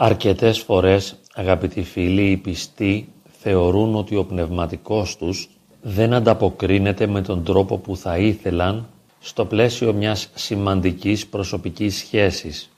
Αρκετές 0.00 0.58
φορές, 0.58 1.16
αγαπητοί 1.34 1.82
φίλοι, 1.82 2.30
οι 2.30 2.36
πιστοί 2.36 3.12
θεωρούν 3.40 3.94
ότι 3.94 4.16
ο 4.16 4.24
πνευματικός 4.24 5.16
τους 5.16 5.48
δεν 5.82 6.12
ανταποκρίνεται 6.12 7.06
με 7.06 7.22
τον 7.22 7.44
τρόπο 7.44 7.78
που 7.78 7.96
θα 7.96 8.18
ήθελαν 8.18 8.88
στο 9.18 9.44
πλαίσιο 9.44 9.92
μιας 9.92 10.30
σημαντικής 10.34 11.26
προσωπικής 11.26 11.96
σχέσης. 11.96 12.70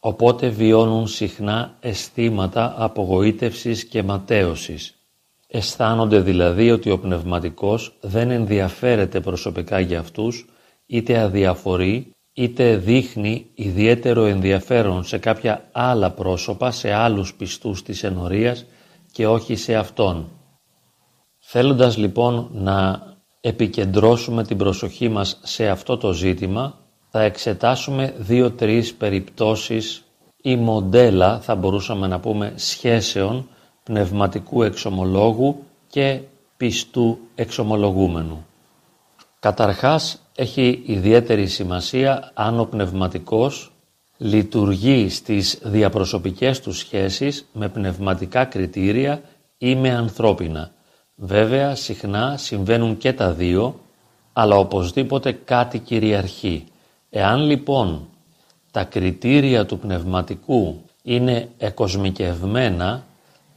Οπότε 0.00 0.48
βιώνουν 0.48 1.06
συχνά 1.06 1.76
αισθήματα 1.80 2.74
απογοήτευσης 2.76 3.84
και 3.84 4.02
ματέωσης. 4.02 4.94
Αισθάνονται 5.48 6.20
δηλαδή 6.20 6.70
ότι 6.70 6.90
ο 6.90 6.98
πνευματικός 6.98 7.96
δεν 8.00 8.30
ενδιαφέρεται 8.30 9.20
προσωπικά 9.20 9.80
για 9.80 9.98
αυτούς, 9.98 10.46
είτε 10.86 11.18
αδιαφορεί, 11.18 12.12
είτε 12.38 12.76
δείχνει 12.76 13.46
ιδιαίτερο 13.54 14.24
ενδιαφέρον 14.24 15.04
σε 15.04 15.18
κάποια 15.18 15.68
άλλα 15.72 16.10
πρόσωπα, 16.10 16.70
σε 16.70 16.92
άλλους 16.92 17.34
πιστούς 17.34 17.82
της 17.82 18.02
ενορίας 18.04 18.64
και 19.12 19.26
όχι 19.26 19.56
σε 19.56 19.74
αυτόν. 19.74 20.28
Θέλοντας 21.38 21.96
λοιπόν 21.96 22.48
να 22.52 23.02
επικεντρώσουμε 23.40 24.44
την 24.44 24.56
προσοχή 24.56 25.08
μας 25.08 25.40
σε 25.42 25.68
αυτό 25.68 25.96
το 25.96 26.12
ζήτημα, 26.12 26.74
θα 27.10 27.22
εξετάσουμε 27.22 28.14
δύο-τρεις 28.18 28.94
περιπτώσεις 28.94 30.04
ή 30.42 30.56
μοντέλα, 30.56 31.40
θα 31.40 31.54
μπορούσαμε 31.54 32.06
να 32.06 32.20
πούμε, 32.20 32.52
σχέσεων 32.56 33.48
πνευματικού 33.82 34.62
εξομολόγου 34.62 35.62
και 35.86 36.20
πιστού 36.56 37.18
εξομολογούμενου. 37.34 38.46
Καταρχάς, 39.40 40.27
έχει 40.40 40.82
ιδιαίτερη 40.86 41.46
σημασία 41.46 42.30
αν 42.34 42.60
ο 42.60 42.64
πνευματικός 42.64 43.72
λειτουργεί 44.16 45.08
στις 45.08 45.58
διαπροσωπικές 45.62 46.60
του 46.60 46.72
σχέσεις 46.72 47.48
με 47.52 47.68
πνευματικά 47.68 48.44
κριτήρια 48.44 49.22
ή 49.58 49.74
με 49.74 49.90
ανθρώπινα. 49.90 50.70
Βέβαια, 51.14 51.74
συχνά 51.74 52.36
συμβαίνουν 52.36 52.96
και 52.96 53.12
τα 53.12 53.32
δύο, 53.32 53.80
αλλά 54.32 54.56
οπωσδήποτε 54.56 55.32
κάτι 55.32 55.78
κυριαρχεί. 55.78 56.64
Εάν 57.10 57.40
λοιπόν 57.40 58.08
τα 58.70 58.84
κριτήρια 58.84 59.66
του 59.66 59.78
πνευματικού 59.78 60.80
είναι 61.02 61.48
εκοσμικευμένα, 61.58 63.04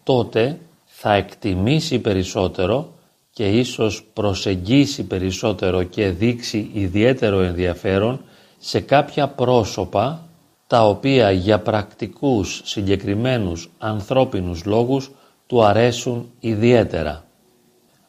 τότε 0.03 0.59
θα 0.85 1.13
εκτιμήσει 1.13 1.99
περισσότερο 1.99 2.93
και 3.33 3.49
ίσως 3.49 4.03
προσεγγίσει 4.13 5.03
περισσότερο 5.03 5.83
και 5.83 6.09
δείξει 6.09 6.69
ιδιαίτερο 6.73 7.39
ενδιαφέρον 7.39 8.21
σε 8.57 8.79
κάποια 8.79 9.27
πρόσωπα 9.27 10.27
τα 10.67 10.87
οποία 10.87 11.31
για 11.31 11.59
πρακτικούς 11.59 12.61
συγκεκριμένους 12.63 13.69
ανθρώπινους 13.77 14.65
λόγους 14.65 15.11
του 15.47 15.63
αρέσουν 15.63 16.29
ιδιαίτερα. 16.39 17.25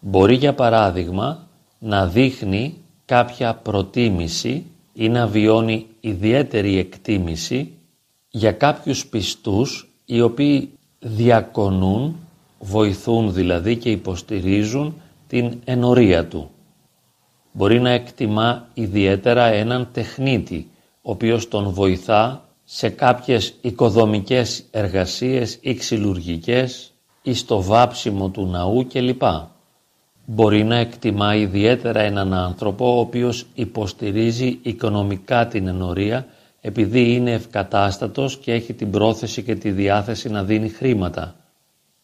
Μπορεί 0.00 0.34
για 0.34 0.54
παράδειγμα 0.54 1.48
να 1.78 2.06
δείχνει 2.06 2.74
κάποια 3.04 3.54
προτίμηση 3.54 4.64
ή 4.92 5.08
να 5.08 5.26
βιώνει 5.26 5.86
ιδιαίτερη 6.00 6.78
εκτίμηση 6.78 7.72
για 8.30 8.52
κάποιους 8.52 9.06
πιστούς 9.06 9.88
οι 10.04 10.20
οποίοι 10.20 10.70
διακονούν, 10.98 12.16
βοηθούν 12.58 13.32
δηλαδή 13.32 13.76
και 13.76 13.90
υποστηρίζουν 13.90 14.94
την 15.32 15.60
ενορία 15.64 16.26
του. 16.26 16.50
Μπορεί 17.52 17.80
να 17.80 17.90
εκτιμά 17.90 18.68
ιδιαίτερα 18.74 19.44
έναν 19.44 19.88
τεχνίτη, 19.92 20.70
ο 21.02 21.10
οποίος 21.10 21.48
τον 21.48 21.68
βοηθά 21.70 22.48
σε 22.64 22.88
κάποιες 22.88 23.54
οικοδομικές 23.60 24.64
εργασίες 24.70 25.58
ή 25.60 25.74
ξυλουργικές 25.74 26.92
ή 27.22 27.34
στο 27.34 27.62
βάψιμο 27.62 28.28
του 28.28 28.46
ναού 28.46 28.86
κλπ. 28.92 29.22
Μπορεί 30.26 30.64
να 30.64 30.76
εκτιμά 30.76 31.34
ιδιαίτερα 31.34 32.00
έναν 32.00 32.34
άνθρωπο 32.34 32.96
ο 32.96 33.00
οποίος 33.00 33.46
υποστηρίζει 33.54 34.58
οικονομικά 34.62 35.46
την 35.46 35.66
ενορία 35.66 36.26
επειδή 36.60 37.12
είναι 37.14 37.32
ευκατάστατος 37.32 38.38
και 38.38 38.52
έχει 38.52 38.72
την 38.74 38.90
πρόθεση 38.90 39.42
και 39.42 39.54
τη 39.54 39.70
διάθεση 39.70 40.28
να 40.28 40.44
δίνει 40.44 40.68
χρήματα 40.68 41.34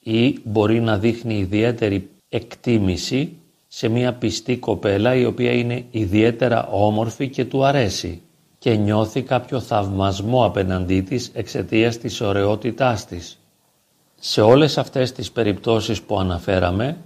ή 0.00 0.38
μπορεί 0.44 0.80
να 0.80 0.98
δείχνει 0.98 1.38
ιδιαίτερη 1.38 2.08
εκτίμηση 2.28 3.36
σε 3.68 3.88
μια 3.88 4.12
πιστή 4.14 4.56
κοπέλα 4.56 5.14
η 5.14 5.24
οποία 5.24 5.52
είναι 5.52 5.84
ιδιαίτερα 5.90 6.66
όμορφη 6.66 7.28
και 7.28 7.44
του 7.44 7.64
αρέσει 7.64 8.22
και 8.58 8.74
νιώθει 8.74 9.22
κάποιο 9.22 9.60
θαυμασμό 9.60 10.44
απέναντί 10.44 11.00
της 11.00 11.30
εξαιτίας 11.34 11.98
της 11.98 12.20
ωραιότητάς 12.20 13.06
της. 13.06 13.38
Σε 14.20 14.40
όλες 14.40 14.78
αυτές 14.78 15.12
τις 15.12 15.32
περιπτώσεις 15.32 16.02
που 16.02 16.18
αναφέραμε, 16.18 16.96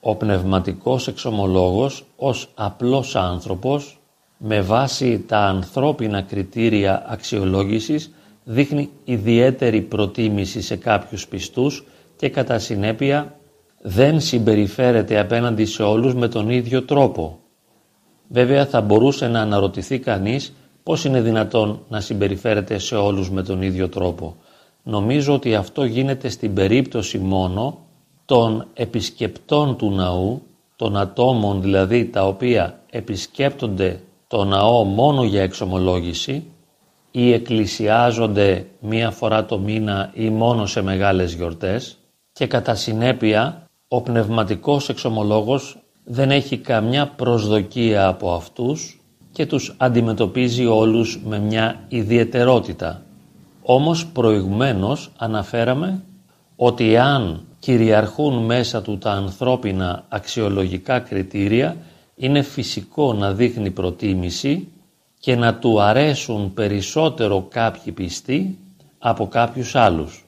ο 0.00 0.14
πνευματικός 0.14 1.08
εξομολόγος 1.08 2.04
ως 2.16 2.50
απλός 2.54 3.16
άνθρωπος 3.16 3.98
με 4.38 4.60
βάση 4.60 5.24
τα 5.26 5.38
ανθρώπινα 5.38 6.22
κριτήρια 6.22 7.04
αξιολόγησης 7.08 8.10
δείχνει 8.44 8.90
ιδιαίτερη 9.04 9.80
προτίμηση 9.80 10.60
σε 10.60 10.76
κάποιους 10.76 11.28
πιστούς 11.28 11.84
και 12.16 12.28
κατά 12.28 12.58
συνέπεια 12.58 13.35
δεν 13.88 14.20
συμπεριφέρεται 14.20 15.18
απέναντι 15.18 15.64
σε 15.64 15.82
όλους 15.82 16.14
με 16.14 16.28
τον 16.28 16.50
ίδιο 16.50 16.82
τρόπο. 16.82 17.38
Βέβαια 18.28 18.66
θα 18.66 18.80
μπορούσε 18.80 19.28
να 19.28 19.40
αναρωτηθεί 19.40 19.98
κανείς 19.98 20.52
πώς 20.82 21.04
είναι 21.04 21.20
δυνατόν 21.20 21.80
να 21.88 22.00
συμπεριφέρεται 22.00 22.78
σε 22.78 22.96
όλους 22.96 23.30
με 23.30 23.42
τον 23.42 23.62
ίδιο 23.62 23.88
τρόπο. 23.88 24.36
Νομίζω 24.82 25.34
ότι 25.34 25.54
αυτό 25.54 25.84
γίνεται 25.84 26.28
στην 26.28 26.54
περίπτωση 26.54 27.18
μόνο 27.18 27.78
των 28.24 28.66
επισκεπτών 28.74 29.76
του 29.76 29.90
ναού, 29.90 30.42
των 30.76 30.96
ατόμων 30.96 31.62
δηλαδή 31.62 32.04
τα 32.06 32.26
οποία 32.26 32.80
επισκέπτονται 32.90 34.00
το 34.26 34.44
ναό 34.44 34.84
μόνο 34.84 35.24
για 35.24 35.42
εξομολόγηση 35.42 36.44
ή 37.10 37.32
εκκλησιάζονται 37.32 38.66
μία 38.80 39.10
φορά 39.10 39.44
το 39.44 39.58
μήνα 39.58 40.10
ή 40.14 40.30
μόνο 40.30 40.66
σε 40.66 40.82
μεγάλες 40.82 41.34
γιορτές 41.34 41.98
και 42.32 42.46
κατά 42.46 42.74
συνέπεια 42.74 43.65
ο 43.88 44.00
πνευματικός 44.02 44.88
εξομολόγος 44.88 45.78
δεν 46.04 46.30
έχει 46.30 46.58
καμιά 46.58 47.06
προσδοκία 47.06 48.06
από 48.06 48.32
αυτούς 48.32 49.00
και 49.32 49.46
τους 49.46 49.74
αντιμετωπίζει 49.76 50.66
όλους 50.66 51.20
με 51.24 51.38
μια 51.38 51.84
ιδιαιτερότητα. 51.88 53.02
Όμως 53.62 54.06
προηγουμένως 54.06 55.10
αναφέραμε 55.16 56.02
ότι 56.56 56.96
αν 56.96 57.46
κυριαρχούν 57.58 58.44
μέσα 58.44 58.82
του 58.82 58.98
τα 58.98 59.10
ανθρώπινα 59.10 60.04
αξιολογικά 60.08 61.00
κριτήρια 61.00 61.76
είναι 62.16 62.42
φυσικό 62.42 63.12
να 63.12 63.32
δείχνει 63.32 63.70
προτίμηση 63.70 64.68
και 65.18 65.36
να 65.36 65.54
του 65.54 65.80
αρέσουν 65.80 66.54
περισσότερο 66.54 67.46
κάποιοι 67.50 67.92
πιστοί 67.92 68.58
από 68.98 69.28
κάποιους 69.28 69.74
άλλους. 69.74 70.24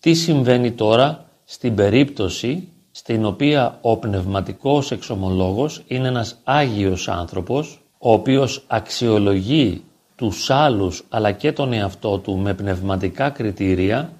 Τι 0.00 0.14
συμβαίνει 0.14 0.72
τώρα 0.72 1.24
στην 1.44 1.74
περίπτωση 1.74 2.68
στην 2.92 3.24
οποία 3.24 3.78
ο 3.80 3.96
πνευματικός 3.96 4.90
εξομολόγος 4.90 5.82
είναι 5.86 6.08
ένας 6.08 6.38
Άγιος 6.44 7.08
άνθρωπος 7.08 7.80
ο 7.98 8.12
οποίος 8.12 8.64
αξιολογεί 8.66 9.84
τους 10.16 10.50
άλλους 10.50 11.04
αλλά 11.08 11.32
και 11.32 11.52
τον 11.52 11.72
εαυτό 11.72 12.18
του 12.18 12.36
με 12.36 12.54
πνευματικά 12.54 13.30
κριτήρια 13.30 14.12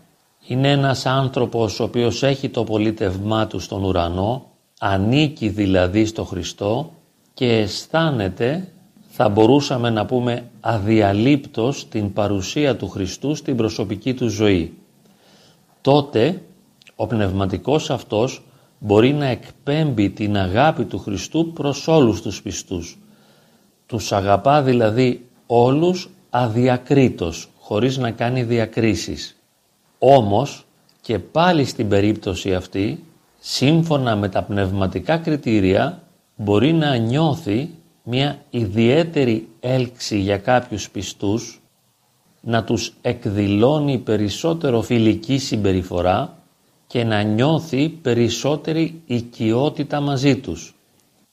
είναι 0.46 0.70
ένας 0.70 1.06
άνθρωπος 1.06 1.80
ο 1.80 1.84
οποίος 1.84 2.22
έχει 2.22 2.48
το 2.48 2.64
πολίτευμά 2.64 3.46
του 3.46 3.58
στον 3.58 3.84
ουρανό 3.84 4.46
ανήκει 4.78 5.48
δηλαδή 5.48 6.04
στο 6.04 6.24
Χριστό 6.24 6.92
και 7.34 7.52
αισθάνεται 7.52 8.68
θα 9.14 9.28
μπορούσαμε 9.28 9.90
να 9.90 10.06
πούμε 10.06 10.50
αδιαλείπτος 10.60 11.88
την 11.88 12.12
παρουσία 12.12 12.76
του 12.76 12.88
Χριστού 12.88 13.34
στην 13.34 13.56
προσωπική 13.56 14.14
του 14.14 14.28
ζωή. 14.28 14.78
Τότε 15.80 16.42
ο 16.96 17.06
πνευματικός 17.06 17.90
αυτός 17.90 18.42
μπορεί 18.84 19.12
να 19.12 19.26
εκπέμπει 19.26 20.10
την 20.10 20.36
αγάπη 20.36 20.84
του 20.84 20.98
Χριστού 20.98 21.52
προς 21.52 21.88
όλους 21.88 22.22
τους 22.22 22.42
πιστούς. 22.42 22.98
Τους 23.86 24.12
αγαπά 24.12 24.62
δηλαδή 24.62 25.26
όλους 25.46 26.10
αδιακρίτως, 26.30 27.48
χωρίς 27.58 27.96
να 27.96 28.10
κάνει 28.10 28.42
διακρίσεις. 28.42 29.36
Όμως 29.98 30.64
και 31.00 31.18
πάλι 31.18 31.64
στην 31.64 31.88
περίπτωση 31.88 32.54
αυτή, 32.54 33.04
σύμφωνα 33.38 34.16
με 34.16 34.28
τα 34.28 34.42
πνευματικά 34.42 35.16
κριτήρια, 35.16 36.02
μπορεί 36.36 36.72
να 36.72 36.96
νιώθει 36.96 37.70
μια 38.02 38.42
ιδιαίτερη 38.50 39.48
έλξη 39.60 40.18
για 40.18 40.38
κάποιους 40.38 40.90
πιστούς, 40.90 41.60
να 42.40 42.64
τους 42.64 42.94
εκδηλώνει 43.00 43.98
περισσότερο 43.98 44.82
φιλική 44.82 45.38
συμπεριφορά 45.38 46.41
και 46.92 47.04
να 47.04 47.22
νιώθει 47.22 47.88
περισσότερη 47.88 49.02
οικειότητα 49.06 50.00
μαζί 50.00 50.36
τους. 50.36 50.74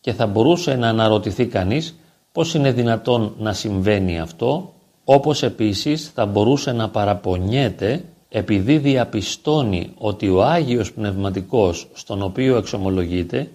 Και 0.01 0.13
θα 0.13 0.27
μπορούσε 0.27 0.75
να 0.75 0.87
αναρωτηθεί 0.87 1.45
κανείς 1.45 1.99
πώς 2.31 2.53
είναι 2.53 2.71
δυνατόν 2.71 3.33
να 3.37 3.53
συμβαίνει 3.53 4.19
αυτό, 4.19 4.73
όπως 5.03 5.43
επίσης 5.43 6.11
θα 6.13 6.25
μπορούσε 6.25 6.71
να 6.71 6.89
παραπονιέται 6.89 8.03
επειδή 8.29 8.77
διαπιστώνει 8.77 9.91
ότι 9.97 10.29
ο 10.29 10.43
Άγιος 10.43 10.93
Πνευματικός 10.93 11.87
στον 11.93 12.21
οποίο 12.21 12.57
εξομολογείται, 12.57 13.49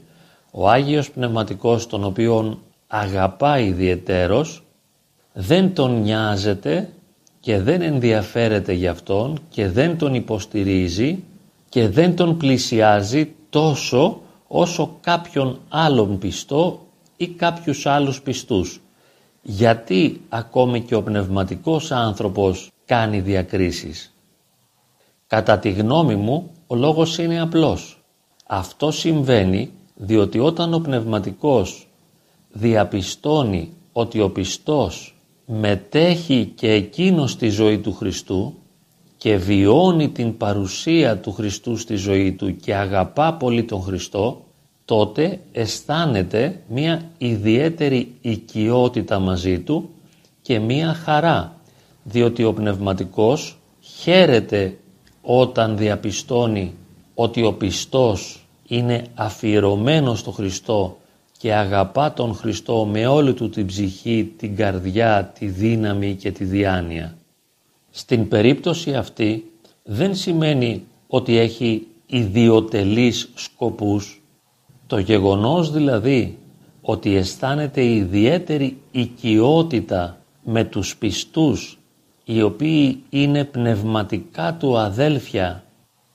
ο 0.51 0.69
Άγιος 0.69 1.11
Πνευματικός 1.11 1.87
τον 1.87 2.05
οποίο 2.05 2.59
αγαπάει 2.87 3.67
ιδιαιτέρως, 3.67 4.63
δεν 5.33 5.75
τον 5.75 6.01
νοιάζεται 6.01 6.89
και 7.41 7.59
δεν 7.61 7.83
ενδιαφέρεται 7.83 8.73
για 8.73 8.91
αυτόν 8.91 9.39
και 9.49 9.69
δεν 9.69 9.99
τον 9.99 10.15
υποστηρίζει 10.15 11.25
και 11.75 11.89
δεν 11.89 12.17
τον 12.17 12.37
πλησιάζει 12.37 13.35
τόσο 13.51 14.21
όσο 14.47 14.97
κάποιον 15.01 15.61
άλλον 15.69 16.19
πιστό 16.19 16.87
ή 17.17 17.29
κάποιους 17.29 17.87
άλλους 17.87 18.23
πιστούς. 18.23 18.81
Γιατί 19.43 20.21
ακόμη 20.29 20.81
και 20.81 20.95
ο 20.95 21.03
πνευματικός 21.03 21.91
άνθρωπος 21.91 22.71
κάνει 22.85 23.21
διακρίσεις. 23.21 24.15
Κατά 25.27 25.59
τη 25.59 25.71
γνώμη 25.71 26.15
μου 26.17 26.51
ο 26.67 26.75
λόγος 26.75 27.19
είναι 27.19 27.41
απλός. 27.41 28.03
Αυτό 28.47 28.91
συμβαίνει 28.91 29.71
διότι 29.95 30.39
όταν 30.39 30.75
ο 30.75 30.79
πνευματικός 30.79 31.87
διαπιστώνει 32.53 33.73
ότι 33.93 34.21
ο 34.21 34.31
πιστός 34.31 35.17
μετέχει 35.47 36.53
και 36.55 36.71
εκείνος 36.73 37.31
στη 37.31 37.49
ζωή 37.49 37.79
του 37.79 37.93
Χριστού 37.95 38.55
και 39.25 39.37
βιώνει 39.37 40.09
την 40.09 40.37
παρουσία 40.37 41.19
του 41.19 41.33
Χριστού 41.33 41.77
στη 41.77 41.97
ζωή 41.97 42.33
του 42.33 42.57
και 42.57 42.75
αγαπά 42.75 43.35
πολύ 43.35 43.65
τον 43.65 43.83
Χριστό, 43.83 44.45
τότε 44.85 45.41
αισθάνεται 45.53 46.61
μία 46.69 47.11
ιδιαίτερη 47.19 48.15
οικειότητα 48.21 49.19
μαζί 49.19 49.61
του 49.61 49.91
και 50.43 50.59
μία 50.59 50.95
χαρά, 50.95 51.57
διότι 52.03 52.45
ο 52.45 52.53
πνευματικός 52.53 53.59
χαίρεται 53.81 54.79
όταν 55.23 55.77
διαπιστώνει 55.77 56.75
ότι 57.15 57.45
ο 57.45 57.53
πιστός 57.53 58.47
είναι 58.69 59.05
αφιερωμένος 59.15 60.19
στο 60.19 60.31
Χριστό 60.31 60.99
και 61.39 61.55
αγαπά 61.55 62.13
τον 62.13 62.35
Χριστό 62.35 62.85
με 62.85 63.07
όλη 63.07 63.33
του 63.35 63.49
την 63.49 63.67
ψυχή, 63.67 64.33
την 64.37 64.57
καρδιά, 64.57 65.33
τη 65.39 65.47
δύναμη 65.47 66.15
και 66.15 66.33
τη 66.33 66.45
διάνοια. 66.45 67.17
Στην 67.97 68.29
περίπτωση 68.29 68.95
αυτή 68.95 69.51
δεν 69.83 70.15
σημαίνει 70.15 70.85
ότι 71.07 71.37
έχει 71.37 71.87
ιδιωτελείς 72.07 73.31
σκοπούς. 73.35 74.23
Το 74.87 74.99
γεγονός 74.99 75.71
δηλαδή 75.71 76.39
ότι 76.81 77.17
αισθάνεται 77.17 77.85
ιδιαίτερη 77.85 78.81
οικειότητα 78.91 80.19
με 80.45 80.65
τους 80.65 80.97
πιστούς 80.97 81.79
οι 82.25 82.43
οποίοι 82.43 83.03
είναι 83.11 83.45
πνευματικά 83.45 84.55
του 84.55 84.79
αδέλφια 84.79 85.65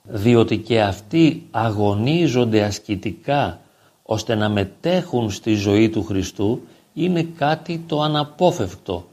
διότι 0.04 0.58
και 0.58 0.82
αυτοί 0.82 1.48
αγωνίζονται 1.52 2.64
ασκητικά 2.64 3.60
ώστε 4.04 4.36
να 4.36 4.50
μετέχουν 4.50 5.32
στη 5.32 5.54
ζωή 5.54 5.90
του 5.90 6.04
Χριστού 6.04 6.62
είναι 6.94 7.24
κάτι 7.24 7.84
το 7.88 8.02
αναπόφευκτο. 8.02 9.09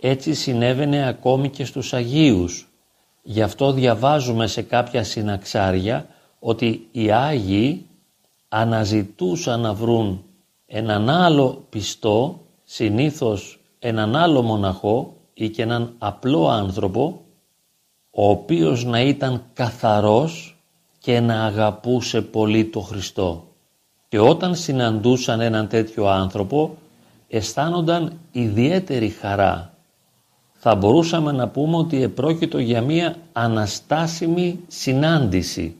Έτσι 0.00 0.34
συνέβαινε 0.34 1.06
ακόμη 1.06 1.48
και 1.48 1.64
στους 1.64 1.92
Αγίους. 1.92 2.68
Γι' 3.22 3.42
αυτό 3.42 3.72
διαβάζουμε 3.72 4.46
σε 4.46 4.62
κάποια 4.62 5.04
συναξάρια 5.04 6.06
ότι 6.38 6.88
οι 6.92 7.10
Άγιοι 7.10 7.86
αναζητούσαν 8.48 9.60
να 9.60 9.74
βρουν 9.74 10.24
έναν 10.66 11.10
άλλο 11.10 11.64
πιστό, 11.70 12.40
συνήθως 12.64 13.60
έναν 13.78 14.16
άλλο 14.16 14.42
μοναχό 14.42 15.14
ή 15.34 15.48
και 15.48 15.62
έναν 15.62 15.94
απλό 15.98 16.48
άνθρωπο, 16.48 17.20
ο 18.10 18.30
οποίος 18.30 18.84
να 18.84 19.00
ήταν 19.00 19.42
καθαρός 19.52 20.56
και 20.98 21.20
να 21.20 21.44
αγαπούσε 21.44 22.22
πολύ 22.22 22.64
το 22.64 22.80
Χριστό. 22.80 23.44
Και 24.08 24.18
όταν 24.18 24.54
συναντούσαν 24.54 25.40
έναν 25.40 25.68
τέτοιο 25.68 26.06
άνθρωπο, 26.06 26.76
αισθάνονταν 27.28 28.18
ιδιαίτερη 28.32 29.08
χαρά. 29.08 29.69
Θα 30.62 30.74
μπορούσαμε 30.74 31.32
να 31.32 31.48
πούμε 31.48 31.76
ότι 31.76 32.02
επρόκειτο 32.02 32.58
για 32.58 32.80
μία 32.80 33.16
αναστάσιμη 33.32 34.60
συνάντηση, 34.68 35.76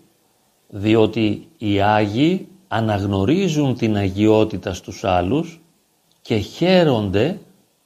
διότι 0.69 1.49
οι 1.59 1.81
Άγιοι 1.81 2.49
αναγνωρίζουν 2.69 3.77
την 3.77 3.97
αγιότητα 3.97 4.75
στους 4.75 5.05
άλλους 5.05 5.61
και 6.23 6.37
χαίρονται 6.37 7.38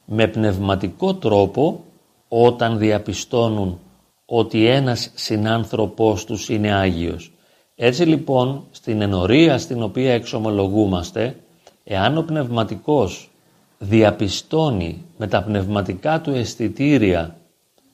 με 0.04 0.26
πνευματικό 0.26 1.14
τρόπο 1.14 1.84
όταν 2.28 2.78
διαπιστώνουν 2.78 3.78
ότι 4.26 4.66
ένας 4.66 5.10
συνάνθρωπός 5.14 6.24
τους 6.24 6.48
είναι 6.48 6.72
Άγιος. 6.72 7.32
Έτσι 7.76 8.02
λοιπόν 8.04 8.64
στην 8.70 9.00
ενορία 9.00 9.58
στην 9.58 9.82
οποία 9.82 10.12
εξομολογούμαστε, 10.12 11.36
εάν 11.84 12.18
ο 12.18 12.22
πνευματικός 12.22 13.30
διαπιστώνει 13.88 15.04
με 15.16 15.26
τα 15.26 15.42
πνευματικά 15.42 16.20
του 16.20 16.30
αισθητήρια 16.30 17.36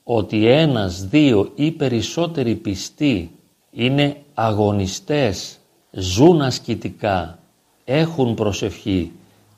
ότι 0.03 0.47
ένας, 0.47 1.05
δύο 1.07 1.51
ή 1.55 1.71
περισσότεροι 1.71 2.55
πιστοί 2.55 3.31
είναι 3.71 4.17
αγωνιστές, 4.33 5.57
ζουν 5.91 6.41
ασκητικά, 6.41 7.39
έχουν 7.83 8.33
προσευχή 8.33 9.11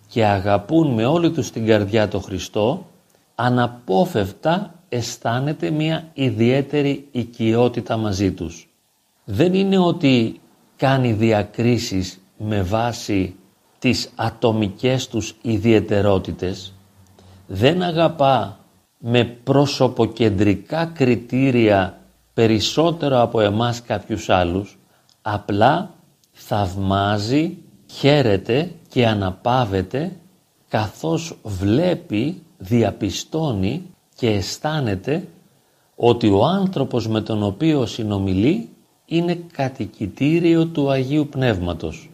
και 0.08 0.26
αγαπούν 0.26 0.94
με 0.94 1.06
όλη 1.06 1.32
τους 1.32 1.52
την 1.52 1.66
καρδιά 1.66 2.08
το 2.08 2.20
Χριστό, 2.20 2.86
αναπόφευτα 3.36 4.74
αισθάνεται 4.90 5.70
μια 5.70 6.10
ιδιαίτερη 6.14 7.08
οικειότητα 7.12 7.98
μαζί 7.98 8.32
τους. 8.32 8.70
Δεν 9.26 9.54
είναι 9.54 9.78
ότι 9.78 10.40
κάνει 10.76 11.14
διακρίσεις 11.14 12.20
με 12.38 12.62
βάση 12.62 13.36
τις 13.84 14.10
ατομικές 14.16 15.08
τους 15.08 15.36
ιδιαιτερότητες, 15.42 16.74
δεν 17.48 17.82
αγαπά 17.82 18.60
με 18.98 19.24
προσωποκεντρικά 19.24 20.86
κριτήρια 20.86 22.00
περισσότερο 22.34 23.22
από 23.22 23.40
εμάς 23.42 23.82
κάποιους 23.82 24.30
άλλους, 24.30 24.78
απλά 25.22 25.94
θαυμάζει, 26.32 27.58
χαίρεται 27.92 28.72
και 28.90 29.08
αναπαύεται 29.08 30.16
καθώς 30.70 31.38
βλέπει, 31.44 32.42
διαπιστώνει 32.58 33.82
και 34.16 34.30
αισθάνεται 34.30 35.28
ότι 35.96 36.30
ο 36.30 36.46
άνθρωπος 36.46 37.08
με 37.08 37.22
τον 37.22 37.44
οποίο 37.44 37.86
συνομιλεί 37.86 38.70
είναι 39.06 39.44
κατοικητήριο 39.52 40.66
του 40.66 40.90
Αγίου 40.90 41.28
Πνεύματος. 41.28 42.08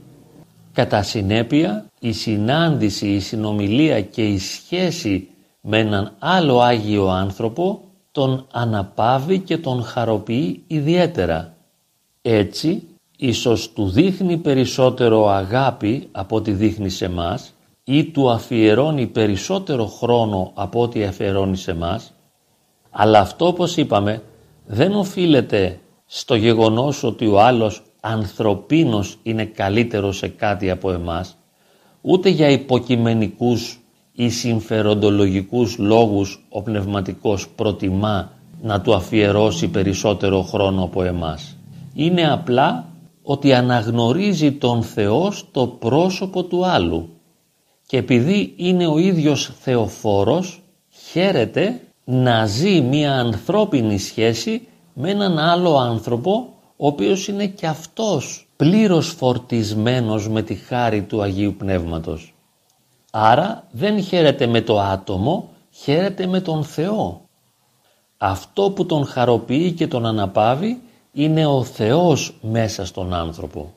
Κατά 0.73 1.03
συνέπεια, 1.03 1.85
η 1.99 2.11
συνάντηση, 2.11 3.07
η 3.07 3.19
συνομιλία 3.19 4.01
και 4.01 4.27
η 4.27 4.37
σχέση 4.37 5.27
με 5.61 5.79
έναν 5.79 6.15
άλλο 6.19 6.59
Άγιο 6.59 7.07
άνθρωπο 7.07 7.81
τον 8.11 8.47
αναπαύει 8.51 9.39
και 9.39 9.57
τον 9.57 9.83
χαροποιεί 9.83 10.63
ιδιαίτερα. 10.67 11.53
Έτσι, 12.21 12.83
ίσως 13.17 13.73
του 13.73 13.89
δείχνει 13.89 14.37
περισσότερο 14.37 15.27
αγάπη 15.27 16.07
από 16.11 16.35
ό,τι 16.35 16.51
δείχνει 16.51 16.89
σε 16.89 17.09
μας 17.09 17.53
ή 17.83 18.05
του 18.05 18.29
αφιερώνει 18.29 19.07
περισσότερο 19.07 19.85
χρόνο 19.85 20.51
από 20.53 20.81
ό,τι 20.81 21.03
αφιερώνει 21.03 21.57
σε 21.57 21.73
μας, 21.73 22.13
αλλά 22.89 23.19
αυτό 23.19 23.47
όπως 23.47 23.77
είπαμε 23.77 24.21
δεν 24.65 24.95
οφείλεται 24.95 25.79
στο 26.05 26.35
γεγονός 26.35 27.03
ότι 27.03 27.27
ο 27.27 27.41
άλλος 27.41 27.83
ανθρωπίνος 27.99 29.17
είναι 29.23 29.45
καλύτερος 29.45 30.17
σε 30.17 30.27
κάτι 30.27 30.69
από 30.69 30.91
εμάς, 30.91 31.37
ούτε 32.01 32.29
για 32.29 32.49
υποκειμενικούς 32.49 33.79
ή 34.11 34.29
συμφεροντολογικούς 34.29 35.77
λόγους 35.77 36.45
ο 36.49 36.61
πνευματικός 36.61 37.49
προτιμά 37.49 38.31
να 38.61 38.81
του 38.81 38.93
αφιερώσει 38.93 39.67
περισσότερο 39.67 40.41
χρόνο 40.41 40.83
από 40.83 41.03
εμάς. 41.03 41.57
Είναι 41.93 42.31
απλά 42.31 42.85
ότι 43.23 43.53
αναγνωρίζει 43.53 44.51
τον 44.51 44.83
Θεός 44.83 45.37
στο 45.37 45.67
πρόσωπο 45.67 46.43
του 46.43 46.65
άλλου 46.65 47.09
και 47.85 47.97
επειδή 47.97 48.53
είναι 48.55 48.87
ο 48.87 48.97
ίδιος 48.97 49.51
Θεοφόρος 49.59 50.61
χαίρεται 51.11 51.81
να 52.05 52.45
ζει 52.45 52.81
μία 52.81 53.13
ανθρώπινη 53.13 53.97
σχέση 53.97 54.67
με 54.93 55.09
έναν 55.09 55.39
άλλο 55.39 55.77
άνθρωπο 55.77 56.53
ο 56.81 56.87
οποίος 56.87 57.27
είναι 57.27 57.47
και 57.47 57.67
αυτός 57.67 58.47
πλήρως 58.55 59.07
φορτισμένος 59.07 60.29
με 60.29 60.41
τη 60.41 60.55
χάρη 60.55 61.03
του 61.03 61.21
Αγίου 61.21 61.55
Πνεύματος. 61.57 62.33
Άρα 63.11 63.67
δεν 63.71 64.03
χαίρεται 64.03 64.47
με 64.47 64.61
το 64.61 64.79
άτομο, 64.79 65.49
χαίρεται 65.71 66.27
με 66.27 66.41
τον 66.41 66.63
Θεό. 66.63 67.21
Αυτό 68.17 68.71
που 68.71 68.85
τον 68.85 69.05
χαροποιεί 69.05 69.71
και 69.71 69.87
τον 69.87 70.05
αναπαύει 70.05 70.81
είναι 71.11 71.45
ο 71.45 71.63
Θεός 71.63 72.35
μέσα 72.41 72.85
στον 72.85 73.13
άνθρωπο. 73.13 73.73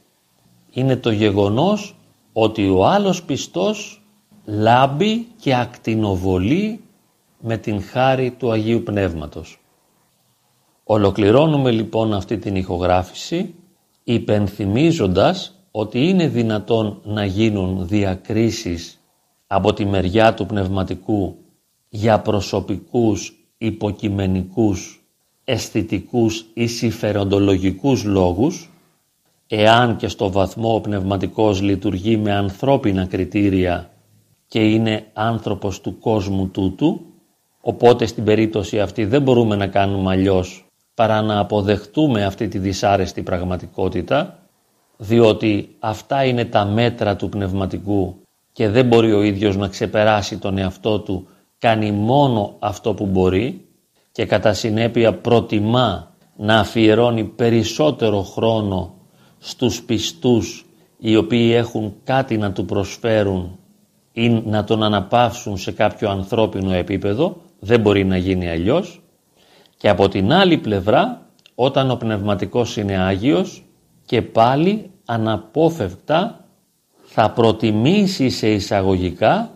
Είναι 0.71 0.97
το 0.97 1.11
γεγονός 1.11 1.97
ότι 2.33 2.69
ο 2.69 2.87
άλλος 2.87 3.23
πιστός 3.23 4.03
λάμπει 4.45 5.27
και 5.41 5.55
ακτινοβολεί 5.55 6.85
με 7.41 7.57
την 7.57 7.83
χάρη 7.83 8.31
του 8.31 8.51
Αγίου 8.51 8.83
Πνεύματος. 8.83 9.62
Ολοκληρώνουμε 10.85 11.71
λοιπόν 11.71 12.15
αυτή 12.15 12.39
την 12.39 12.57
ηχογράφηση 12.57 13.55
υπενθυμίζοντας 14.05 15.67
ότι 15.71 16.09
είναι 16.09 16.29
δυνατόν 16.29 17.01
να 17.05 17.25
γίνουν 17.25 17.89
διακρίσεις 17.89 19.01
από 19.47 19.73
τη 19.73 19.85
μεριά 19.85 20.35
του 20.35 20.47
πνευματικού 20.47 21.37
για 21.89 22.21
προσωπικούς, 22.21 23.47
υποκειμενικούς, 23.59 25.05
αισθητικούς 25.45 26.47
ή 26.55 26.67
συμφεροντολογικούς 26.67 28.05
λόγους, 28.05 28.71
εάν 29.47 29.97
και 29.97 30.09
στο 30.09 30.31
βαθμό 30.31 30.75
ο 30.75 30.81
πνευματικός 30.81 31.61
λειτουργεί 31.61 32.17
με 32.17 32.33
ανθρώπινα 32.33 33.07
κριτήρια 33.07 33.91
και 34.47 34.61
είναι 34.61 35.07
άνθρωπος 35.13 35.81
του 35.81 35.99
κόσμου 35.99 36.49
τούτου, 36.49 37.01
οπότε 37.61 38.07
στην 38.07 38.25
περίπτωση 38.25 38.81
αυτή 38.81 39.05
δεν 39.05 39.23
μπορούμε 39.23 39.57
να 39.57 39.67
κάνουμε 39.67 40.11
αλλιώς 40.11 40.65
παρά 40.95 41.23
να 41.23 41.39
αποδεχτούμε 41.39 42.25
αυτή 42.25 42.49
τη 42.49 42.59
δυσάρεστη 42.59 43.23
πραγματικότητα, 43.23 44.39
διότι 44.97 45.77
αυτά 45.79 46.25
είναι 46.25 46.45
τα 46.45 46.65
μέτρα 46.65 47.17
του 47.17 47.29
πνευματικού 47.29 48.17
και 48.53 48.69
δεν 48.69 48.87
μπορεί 48.87 49.13
ο 49.13 49.23
ίδιος 49.23 49.57
να 49.57 49.69
ξεπεράσει 49.69 50.39
τον 50.39 50.59
εαυτό 50.59 51.01
του, 51.01 51.29
κάνει 51.59 51.93
μόνο 51.93 52.57
αυτό 52.59 52.95
που 52.95 53.07
μπορεί 53.07 53.67
και 54.13 54.27
κατά 54.27 54.53
συνέπεια 54.53 55.15
προτιμά 55.15 56.15
να 56.37 56.59
αφιερώνει 56.59 57.25
περισσότερο 57.25 58.23
χρόνο 58.23 58.95
στους 59.39 59.83
πιστούς 59.83 60.67
οι 60.99 61.17
οποίοι 61.17 61.53
έχουν 61.55 61.95
κάτι 62.05 62.37
να 62.37 62.53
του 62.53 62.65
προσφέρουν 62.65 63.59
ή 64.13 64.29
να 64.29 64.65
τον 64.65 64.83
αναπαύσουν 64.83 65.57
σε 65.57 65.73
κάποιο 65.73 66.11
ανθρώπινο 66.11 66.73
επίπεδο, 66.73 67.37
δεν 67.59 67.81
μπορεί 67.81 68.05
να 68.05 68.17
γίνει 68.17 68.51
αλλιώς. 68.51 69.02
Και 69.83 69.89
από 69.89 70.09
την 70.09 70.33
άλλη 70.33 70.59
πλευρά, 70.59 71.27
όταν 71.55 71.91
ο 71.91 71.97
πνευματικός 71.97 72.77
είναι 72.77 72.97
Άγιος 72.97 73.65
και 74.07 74.23
πάλι 74.23 74.91
αναπόφευκτα 75.05 76.45
θα 77.03 77.31
προτιμήσει 77.31 78.31
σε 78.31 78.51
εισαγωγικά 78.53 79.51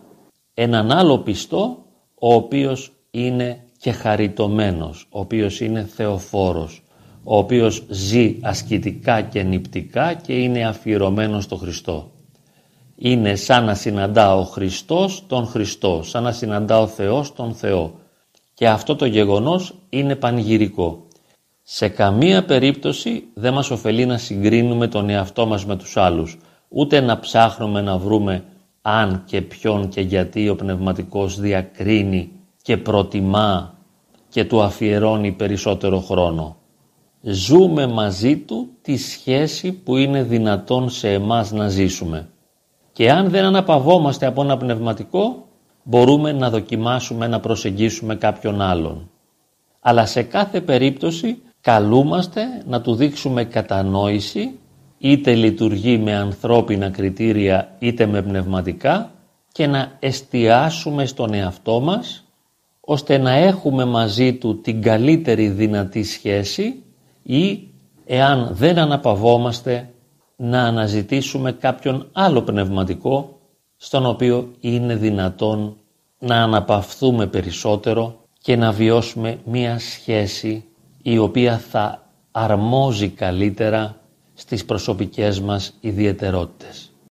έναν 0.55 0.91
άλλο 0.91 1.19
πιστό 1.19 1.85
ο 2.15 2.35
οποίος 2.35 2.93
είναι 3.11 3.65
και 3.79 3.93
χαριτωμένος, 3.93 5.07
ο 5.11 5.21
οποίος 5.21 5.61
είναι 5.61 5.85
θεοφόρος, 5.85 6.83
ο 7.23 7.37
οποίος 7.37 7.85
ζει 7.89 8.39
ασκητικά 8.43 9.21
και 9.21 9.43
νηπτικά 9.43 10.15
και 10.15 10.33
είναι 10.33 10.67
αφιερωμένος 10.67 11.45
στο 11.45 11.57
Χριστό. 11.57 12.11
Είναι 12.97 13.35
σαν 13.35 13.65
να 13.65 13.75
συναντά 13.75 14.37
ο 14.37 14.43
Χριστός 14.43 15.25
τον 15.27 15.47
Χριστό, 15.47 16.01
σαν 16.05 16.23
να 16.23 16.33
συναντά 16.33 16.81
ο 16.81 16.87
Θεός 16.87 17.33
τον 17.33 17.55
Θεό. 17.55 18.05
Και 18.57 18.69
αυτό 18.69 18.97
το 18.97 19.07
γεγονός 19.07 19.75
είναι 19.89 20.17
πανηγυρικό. 20.17 21.07
Σε 21.63 21.89
καμία 21.89 22.45
περίπτωση 22.45 23.25
δεν 23.35 23.53
μας 23.53 23.71
ωφελεί 23.71 24.07
να 24.07 24.19
συγκρίνουμε 24.19 24.89
τον 24.89 25.09
εαυτό 25.09 25.47
μας 25.47 25.67
με 25.67 25.77
τους 25.77 25.97
άλλους, 25.97 26.39
ούτε 26.69 27.01
να 27.01 27.19
ψάχνουμε 27.19 27.81
να 27.81 27.99
βρούμε 27.99 28.45
αν 28.83 29.23
και 29.27 29.43
ποιον 29.43 29.89
και 29.89 30.01
γιατί 30.01 30.49
ο 30.49 30.57
πνευματικός 30.57 31.41
διακρίνει 31.41 32.33
και 32.63 32.77
προτιμά 32.77 33.79
και 34.29 34.45
του 34.45 34.63
αφιερώνει 34.63 35.33
περισσότερο 35.33 36.01
χρόνο. 36.01 36.57
Ζούμε 37.21 37.87
μαζί 37.87 38.37
του 38.37 38.69
τη 38.83 38.97
σχέση 38.97 39.73
που 39.73 39.97
είναι 39.97 40.23
δυνατόν 40.23 40.91
σε 40.91 41.13
εμάς 41.13 41.53
να 41.53 41.69
ζήσουμε. 41.69 42.29
Και 42.93 43.11
αν 43.11 43.31
δεν 43.31 43.45
αναπαυόμαστε 43.45 44.27
από 44.27 44.43
ένα 44.43 44.57
πνευματικό, 44.57 45.46
μπορούμε 45.89 46.33
να 46.33 46.51
δοκιμάσουμε 46.51 47.27
να 47.27 47.41
προσεγγίσουμε 47.41 48.15
κάποιον 48.15 48.61
άλλον. 48.61 49.11
Αλλά 49.81 50.07
σε 50.07 50.23
κάθε 50.23 50.61
περίπτωση 50.61 51.43
καλούμαστε 51.61 52.41
να 52.67 52.81
του 52.81 52.95
δείξουμε 52.95 53.45
κατανόηση, 53.45 54.59
είτε 54.99 55.35
λειτουργεί 55.35 55.99
με 55.99 56.15
ανθρώπινα 56.15 56.91
κριτήρια 56.91 57.77
είτε 57.79 58.07
με 58.07 58.23
πνευματικά 58.23 59.11
και 59.53 59.67
να 59.67 59.93
εστιάσουμε 59.99 61.07
στον 61.07 61.35
εαυτό 61.35 61.81
μας 61.81 62.25
ώστε 62.81 63.19
να 63.19 63.31
έχουμε 63.31 63.85
μαζί 63.85 64.35
του 64.35 64.61
την 64.61 64.83
καλύτερη 64.83 65.49
δυνατή 65.49 66.03
σχέση 66.03 66.83
ή 67.23 67.69
εάν 68.05 68.49
δεν 68.53 68.79
αναπαυόμαστε 68.79 69.91
να 70.37 70.63
αναζητήσουμε 70.63 71.53
κάποιον 71.53 72.09
άλλο 72.13 72.43
πνευματικό 72.43 73.36
στον 73.77 74.07
οποίο 74.07 74.51
είναι 74.61 74.97
δυνατόν 74.97 75.77
να 76.19 76.43
αναπαυθούμε 76.43 77.27
περισσότερο 77.27 78.21
και 78.39 78.57
να 78.57 78.73
βιώσουμε 78.73 79.39
μία 79.45 79.79
σχέση 79.79 80.65
η 81.03 81.19
οποία 81.19 81.59
θα 81.59 82.11
αρμόζει 82.31 83.09
καλύτερα 83.09 84.01
στις 84.35 84.65
προσωπικές 84.65 85.41
μας 85.41 85.73
ιδιαιτερότητες. 85.81 86.86